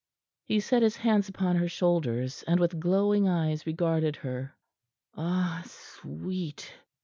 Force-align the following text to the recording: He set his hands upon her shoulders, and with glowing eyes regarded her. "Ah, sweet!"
He 0.45 0.59
set 0.59 0.81
his 0.81 0.95
hands 0.97 1.29
upon 1.29 1.57
her 1.57 1.67
shoulders, 1.69 2.43
and 2.47 2.59
with 2.59 2.79
glowing 2.79 3.27
eyes 3.27 3.67
regarded 3.67 4.15
her. 4.15 4.55
"Ah, 5.15 5.61
sweet!" 5.67 6.73